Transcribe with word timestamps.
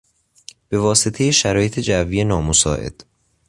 به 0.69 0.79
واسطهی 0.79 1.33
شرایط 1.33 1.79
جوی 1.79 2.23
نامساعد... 2.23 3.03